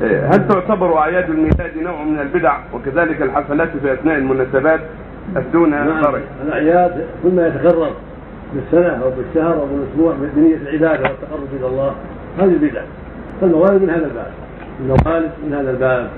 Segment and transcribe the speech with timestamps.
[0.00, 4.80] إيه، هل تعتبر أعياد الميلاد نوع من البدع؟ وكذلك الحفلات في أثناء المناسبات
[5.52, 6.14] دون نعم
[6.46, 7.92] الأعياد كل ما يتكرر
[8.54, 11.94] بالسنة أو بالشهر أو بالأسبوع بنية العبادة والتقرب إلى الله
[12.38, 12.84] هذه بدعه
[13.40, 14.32] فالموالد من هذا الباب.
[14.80, 16.10] الموالد من هذا الباب.